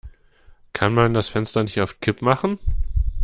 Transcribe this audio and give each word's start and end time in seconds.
Kann 0.73 0.95
man 0.95 1.13
das 1.13 1.29
Fenster 1.29 1.61
nicht 1.61 1.79
auf 1.79 1.99
Kipp 1.99 2.23
machen? 2.23 2.57